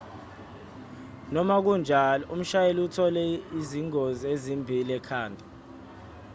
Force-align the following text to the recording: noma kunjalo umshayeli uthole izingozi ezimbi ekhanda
noma 1.33 1.55
kunjalo 1.65 2.23
umshayeli 2.33 2.79
uthole 2.87 3.23
izingozi 3.59 4.23
ezimbi 4.33 4.73
ekhanda 4.97 5.43